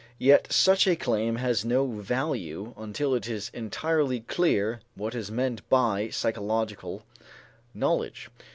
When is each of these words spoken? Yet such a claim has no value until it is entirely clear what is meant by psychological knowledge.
Yet 0.17 0.51
such 0.51 0.87
a 0.87 0.95
claim 0.95 1.35
has 1.35 1.63
no 1.63 1.85
value 1.85 2.73
until 2.75 3.13
it 3.13 3.27
is 3.27 3.51
entirely 3.53 4.21
clear 4.21 4.79
what 4.95 5.13
is 5.13 5.29
meant 5.29 5.69
by 5.69 6.09
psychological 6.09 7.05
knowledge. 7.75 8.27